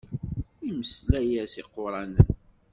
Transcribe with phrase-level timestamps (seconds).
[0.69, 2.25] Imeslay-as iquṛanen.